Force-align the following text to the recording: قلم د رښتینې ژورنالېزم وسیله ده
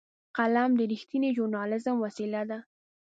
قلم 0.37 0.71
د 0.79 0.81
رښتینې 0.91 1.29
ژورنالېزم 1.35 1.95
وسیله 1.99 2.41
ده 2.49 2.59